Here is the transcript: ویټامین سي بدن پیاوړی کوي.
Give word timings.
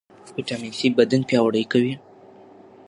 ویټامین 0.35 0.73
سي 0.79 0.87
بدن 0.97 1.21
پیاوړی 1.29 1.63
کوي. 1.71 1.93